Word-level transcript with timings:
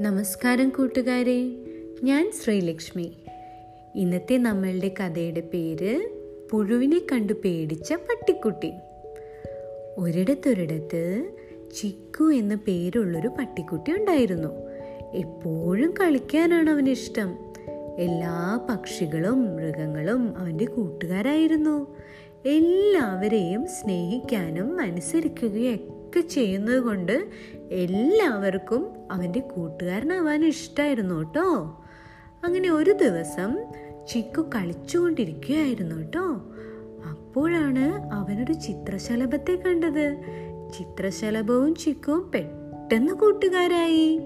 നമസ്കാരം 0.00 0.68
കൂട്ടുകാരെ. 0.68 1.50
ഞാൻ 2.02 2.32
ശ്രീലക്ഷ്മി. 2.44 3.12
ഇന്നത്തെ 3.94 4.36
നമ്മളുടെ 4.36 4.88
കഥയുടെ 4.88 5.40
പേര് 5.40 6.08
പുഴുവിനെ 6.50 7.00
കണ്ടു 7.12 7.32
പേടിച്ച 7.32 7.92
പട്ടിക്കുട്ടി. 7.92 8.72
ഒരിടത്തൊരിടത്ത് 9.98 11.30
ചിക്കു 11.76 12.32
എന്ന 12.32 12.54
പേരുള്ളൊരു 12.54 13.28
പട്ടിക്കുട്ടി 13.28 13.92
ഉണ്ടായിരുന്നു. 13.92 14.48
എപ്പോഴും 15.12 15.94
കളിക്കാനാണ് 16.00 16.70
അവന് 16.70 16.88
ഇഷ്ടം 16.88 17.38
എല്ലാ 17.98 18.66
പക്ഷികളും 18.70 19.56
മൃഗങ്ങളും 19.56 20.38
അവന്റെ 20.38 20.64
കൂട്ടുകാരായിരുന്നു. 20.64 21.96
എല്ലാവരെയും 22.46 23.66
സ്നേഹിക്കാനും 23.66 24.80
അനുസരിക്കുകയൊക്കെ 24.80 25.99
ചെയ്യുന്നത് 26.18 26.80
കൊണ്ട് 26.80 27.28
എല്ലാവർക്കും 27.70 28.86
അവന്റെ 29.12 29.40
കൂട്ടുകാരനാവാൻ 29.40 30.44
ഇഷ്ടമായിരുന്നു 30.44 31.14
കേട്ടോ. 31.14 31.80
അങ്ങനെ 32.44 32.70
ഒരു 32.70 32.90
ദിവസം 32.90 33.58
ചിക്കു 34.08 34.50
കളിച്ചുകൊണ്ടിരിക്കുകയായിരുന്നു 34.54 35.96
കേട്ടോ. 35.96 36.34
അപ്പോഴാണ് 37.10 38.14
അവനൊരു 38.14 38.52
ചിത്രശലഭത്തെ 38.52 39.52
കണ്ടത്. 39.52 40.16
ചിത്രശലഭവും 40.78 41.74
ചിക്കുവും 41.74 42.30
പെട്ടെന്ന് 42.30 43.12
കൂട്ടുകാരായി. 43.12 44.20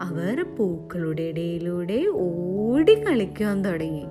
അവർ 0.00 0.56
പൂക്കളുടെ 0.56 1.22
ഇടയിലൂടെ 1.22 2.06
ഓടി 2.08 3.06
കളിക്കാൻ 3.06 3.64
തുടങ്ങി. 3.64 4.06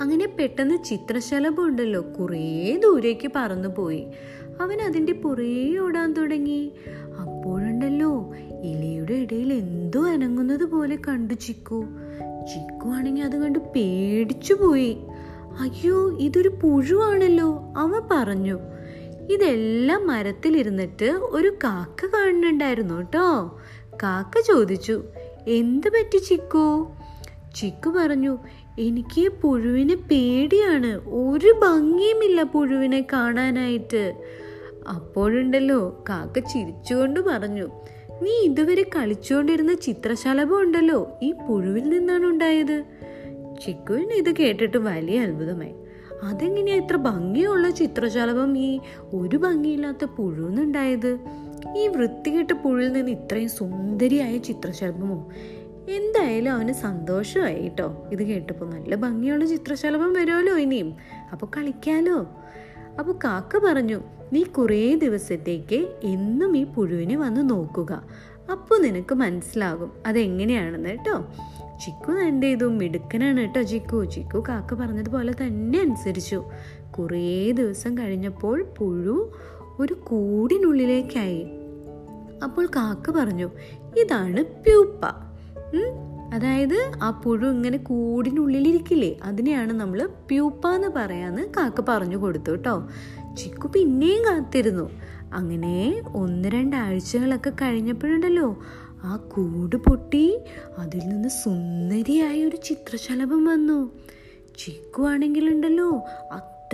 അങ്ങനെ 0.00 0.26
പെട്ടെന്ന് 0.26 0.84
ചിത്രശലഭം 0.84 1.66
ഉണ്ടല്ലോ 1.66 2.04
കുറേ 2.20 2.80
ദൂരേക്ക് 2.82 3.30
പറന്നു 3.36 3.68
പോയി 3.68 4.06
അവൻ 4.60 4.80
അതിന്റെ 4.80 5.12
പുറേ 5.12 5.78
ഓടാൻ 5.78 6.12
തുടങ്ങി. 6.12 6.72
അപ്പോഴുണ്ടല്ലോ 7.20 8.34
ഇലയുടെ 8.62 9.14
ഇടയിൽ 9.14 9.52
എന്തോ 9.52 10.06
അനങ്ങുന്നത് 10.06 10.64
പോലെ 10.64 10.98
കണ്ടു 11.08 11.34
ചിക്കു. 11.34 11.84
ചിക്കു 12.54 12.88
ആണെങ്കിൽ 12.88 13.22
അത് 13.22 13.36
കണ്ട് 13.36 13.58
പേടിച്ചു 13.58 14.54
പോയി 14.54 14.96
അയ്യോ 15.58 16.18
ഇതൊരു 16.18 16.48
പുഴുവാണല്ലോ 16.48 17.72
അവ 17.76 18.08
പറഞ്ഞു. 18.10 18.58
ഇതെല്ലാം 19.30 20.06
മരത്തിലിരുന്നിട്ട് 20.06 21.04
ഒരു 21.04 21.48
കാക്ക 21.64 22.06
കാണുന്നുണ്ടായിരുന്നു 22.06 22.94
കേട്ടോ. 22.94 23.58
കാക്ക 24.02 24.40
ചോദിച്ചു 24.40 25.04
എന്ത് 25.46 25.88
പറ്റി 25.88 26.18
ചിക്കു? 26.18 26.90
ചിക്കു 27.54 27.90
പറഞ്ഞു 27.90 28.38
എനിക്ക് 28.78 29.28
പുഴുവിനെ 29.28 29.94
പേടിയാണ്. 29.94 31.00
ഒരു 31.08 31.60
ഭംഗിയുമില്ല 31.62 32.42
പുഴുവിനെ 32.42 33.06
കാണാനായിട്ട്. 33.12 34.14
അപ്പോഴുണ്ടല്ലോ 34.94 36.04
കാക്ക 36.08 36.38
ചിരിച്ചുകൊണ്ട് 36.38 37.20
പറഞ്ഞു 37.20 37.68
നീ 38.22 38.30
ഇതുവരെ 38.44 38.82
കളിച്ചുകൊണ്ടിരുന്ന 38.82 39.74
ചിത്രശലഭം 39.74 40.60
ഉണ്ടല്ലോ 40.60 41.18
ഈ 41.22 41.32
പുഴുവിൽ 41.32 41.88
നിന്നാണ് 41.88 42.26
ഉണ്ടായത്? 42.26 42.84
ചിക്കുവിന് 43.66 44.12
ഇത് 44.12 44.36
കേട്ടിട്ട് 44.36 44.76
വലിയ 44.76 45.20
അത്ഭുതമായി. 45.20 45.74
അതെങ്ങനെയാ 46.22 46.76
ഇത്ര 46.76 46.96
ഭംഗിയുള്ള 46.96 47.70
ചിത്രശലഭം 47.70 48.58
ഈ 48.58 48.80
ഒരു 49.12 49.36
ഭംഗിയില്ലാത്ത 49.36 50.04
പുഴുന്നുണ്ടായത് 50.04 51.18
ഈ 51.76 51.88
വൃത്തികെട്ട 51.88 52.50
പുഴുവിൽ 52.52 52.92
നിന്ന് 52.92 53.10
ഇത്രയും 53.10 53.48
സുന്ദരിയായ 53.48 54.38
ചിത്രശലഭമോ 54.38 55.28
എന്തായാലും 55.88 56.52
അവന് 56.52 56.72
സന്തോഷമായി 56.72 57.62
കേട്ടോ. 57.62 58.08
ഇത് 58.12 58.22
കേട്ടപ്പോൾ 58.22 58.70
നല്ല 58.70 58.94
ഭംഗിയുള്ള 58.94 59.44
ചിത്രശലഭം 59.44 60.12
വരുമല്ലോ 60.12 60.58
ഇനിയും. 60.58 60.94
അപ്പോൾ 61.32 61.46
കളിക്കാലോ. 61.46 62.26
അപ്പോൾ 62.98 63.12
കാക്ക 63.12 63.58
പറഞ്ഞു 63.58 64.00
നീ 64.32 64.42
കുറേ 64.42 64.94
ദിവസത്തേക്ക് 64.94 65.88
എന്നും 66.04 66.56
ഈ 66.56 66.64
പുഴുവിനെ 66.64 67.16
വന്ന് 67.16 67.50
നോക്കുക. 67.50 68.02
അപ്പോൾ 68.50 68.82
നിനക്ക് 68.82 69.14
മനസ്സിലാകും 69.14 69.92
അതെങ്ങനെയാണെന്ന് 70.06 70.88
കേട്ടോ. 70.88 71.24
ചിക്കു 71.84 72.12
എന്ത് 72.12 72.46
ചെയ്തു 72.46 72.64
മിടുക്കനാണ് 72.64 73.40
കേട്ടോ 73.40 73.62
ചിക്കു. 73.62 74.04
ചിക്കു 74.04 74.44
കാക്ക 74.48 74.74
പറഞ്ഞതുപോലെ 74.74 75.32
തന്നെ 75.32 75.80
അനുസരിച്ചു. 75.80 76.44
കുറേ 76.98 77.52
ദിവസം 77.52 77.98
കഴിഞ്ഞപ്പോൾ 77.98 78.62
പുഴു 78.78 79.32
ഒരു 79.78 79.94
കൂടിനുള്ളിലേക്കായി. 79.94 81.46
അപ്പോൾ 82.44 82.66
കാക്ക 82.66 83.10
പറഞ്ഞു 83.10 83.50
ഇതാണ് 83.96 84.42
പ്യൂപ്പ. 84.42 85.33
അതായത് 86.34 86.92
ആ 87.02 87.10
പുഴു 87.10 87.46
ഇങ്ങനെ 87.46 87.78
കൂടിനുള്ളിലിരിക്കില്ലേ? 87.78 89.16
അതിനെയാണ് 89.22 89.72
നമ്മൾ 89.72 90.06
പ്യൂപ്പ 90.06 90.68
എന്ന് 90.68 90.88
പറയാന്ന് 90.88 91.48
കാക്ക 91.56 91.80
പറഞ്ഞു 91.88 92.16
കൊടുത്തു 92.16 92.50
കേട്ടോ. 92.50 92.88
ചിക്കു 93.36 93.68
പിന്നെയും 93.68 94.22
കാത്തിരുന്നു. 94.22 94.90
അങ്ങനെ 95.32 96.02
ഒന്ന് 96.08 96.48
രണ്ടാഴ്ചകളൊക്കെ 96.48 97.50
കഴിഞ്ഞപ്പോഴുണ്ടല്ലോ 97.50 98.58
ആ 99.04 99.16
കൂട് 99.16 99.76
പൊട്ടി 99.76 100.38
അതിൽ 100.78 100.98
നിന്ന് 100.98 101.28
സുന്ദരിയായ 101.28 102.44
ഒരു 102.44 102.56
ചിത്രശലഭം 102.56 103.44
വന്നു. 103.44 103.90
ചിക്കു 104.58 105.02
ആണെങ്കിലുണ്ടല്ലോ 105.02 106.02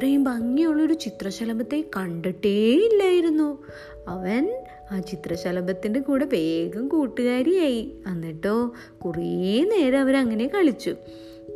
അത്രയും 0.00 0.25
ഭംഗിയുള്ളൊരു 0.25 0.94
ചിത്രശലഭത്തെ 0.94 1.84
കണ്ടിട്ടേ 1.97 2.75
ഇല്ലായിരുന്നു 2.75 3.65
അവൻ 4.09 4.62
ആ 4.93 5.00
ചിത്രശലഭത്തിന്റെ 5.00 6.00
കൂടെ 6.00 6.25
വേഗം 6.25 6.88
കൂട്ടുകാരിയായി. 6.88 7.97
എന്നിട്ടോ 8.06 8.72
കുറേ 9.05 9.65
നേരം 9.65 10.00
അവരങ്ങനെ 10.00 10.47
കളിച്ചു. 10.47 10.94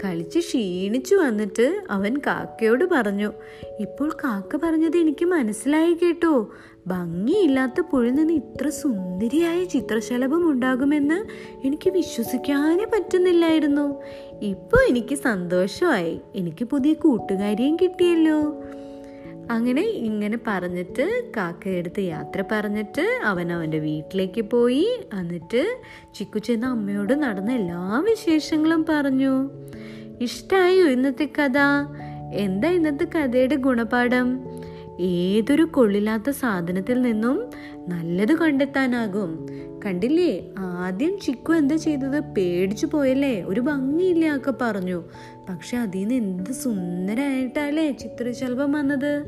കളിച്ച് 0.05 0.39
ക്ഷീണിച്ചു 0.39 1.15
വന്നിട്ട് 1.15 1.83
അവൻ 1.91 2.17
കാക്കയോട് 2.27 2.85
പറഞ്ഞു 2.85 3.33
ഇപ്പോൾ 3.81 4.11
കാക്ക 4.25 4.57
പറഞ്ഞത് 4.57 4.97
എനിക്ക് 4.97 5.25
മനസ്സിലായി 5.25 5.95
കേട്ടോ. 5.95 6.51
ഭംഗിയില്ലാത്ത 6.87 7.81
പുഴയിൽ 7.81 8.15
നിന്ന് 8.15 8.33
ഇത്ര 8.33 8.69
സുന്ദരിയായ 8.69 9.65
ചിത്രശലഭം 9.65 10.51
ഉണ്ടാകുമെന്ന് 10.51 11.25
എനിക്ക് 11.67 11.91
വിശ്വസിക്കാനേ 11.91 12.85
പറ്റുന്നില്ലായിരുന്നു. 12.85 14.03
ഇപ്പോൾ 14.43 14.89
എനിക്ക് 14.89 15.15
സന്തോഷമായി. 15.15 16.21
എനിക്ക് 16.37 16.65
പുതിയ 16.65 16.93
കൂട്ടുകാരിയും 16.93 17.77
കിട്ടിയല്ലോ. 17.77 18.65
അങ്ങനെ 19.51 19.83
ഇങ്ങനെ 19.83 20.39
പറഞ്ഞിട്ട് 20.47 21.33
കാക്കയെടുത്ത് 21.37 22.01
യാത്ര 22.01 22.45
പറഞ്ഞിട്ട് 22.53 23.21
അവൻ 23.25 23.53
അവന്റെ 23.53 23.79
വീട്ടിലേക്ക് 23.79 24.41
പോയി. 24.41 25.01
എന്നിട്ട് 25.19 25.77
ചിക്കു 26.15 26.39
ചെന്ന 26.39 26.67
അമ്മയോട് 26.67 27.13
നടന്ന 27.13 27.53
എല്ലാ 27.53 28.01
വിശേഷങ്ങളും 28.01 28.87
പറഞ്ഞു. 28.89 29.51
ഇഷ്ടമായി 30.21 30.79
ഇന്നത്തെ 30.79 31.25
കഥ? 31.25 31.59
എന്താ 32.33 32.71
ഇന്നത്തെ 32.71 33.05
കഥയുടെ 33.05 33.57
ഗുണപാഠം? 33.57 34.54
ഏതൊരു 35.01 35.63
കൊള്ളില്ലാത്ത 35.63 36.31
സാധനത്തിൽ 36.31 37.03
നിന്നും 37.03 37.51
നല്ലത് 37.89 38.39
കണ്ടെത്താനാകും. 38.39 39.47
കണ്ടില്ലേ? 39.87 40.51
ആദ്യം 40.59 41.19
ചിക്കു 41.19 41.53
എന്താ 41.53 41.77
ചെയ്തത്? 41.77 42.21
പേടിച്ചു 42.21 42.87
പോയല്ലേ? 42.87 43.43
ഒരു 43.43 43.61
ഭംഗിയില്ല 43.61 44.37
ഒക്കെ 44.37 44.55
പറഞ്ഞു. 44.61 45.05
പക്ഷെ 45.49 45.77
അതിൽ 45.77 45.99
നിന്ന് 45.99 46.15
എന്ത് 46.15 46.53
സുന്ദരമായിട്ടല്ലേ 46.53 47.93
ചിത്രശലഭം 47.93 48.73
വന്നത്? 48.73 49.25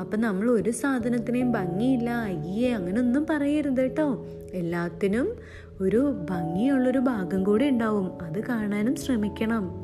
അപ്പം 0.00 0.20
നമ്മൾ 0.20 0.50
ഒരു 0.50 0.70
സാധനത്തിനെയും 0.70 1.52
ഭംഗിയില്ല 1.52 2.10
അയ്യേ 2.10 2.72
അങ്ങനെ 2.72 3.00
ഒന്നും 3.00 3.26
പറയരുത് 3.30 3.80
കേട്ടോ. 3.80 4.26
എല്ലാത്തിനും 4.54 5.36
ഒരു 5.80 6.26
ഭംഗിയുള്ളൊരു 6.30 6.98
ഭാഗം 6.98 7.44
കൂടി 7.44 7.68
ഉണ്ടാവും. 7.68 8.22
അത് 8.22 8.46
കാണാനും 8.48 8.96
ശ്രമിക്കണം. 8.96 9.82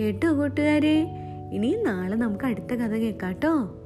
കേട്ടോ 0.00 0.32
കൂട്ടുകാരെ? 0.32 1.06
ഇനി 1.52 1.76
നാളെ 1.82 2.16
നമുക്ക് 2.16 2.44
അടുത്ത 2.44 2.74
കഥ 2.74 2.90
കേൾക്കാം 2.90 3.30
കേട്ടോ. 3.30 3.78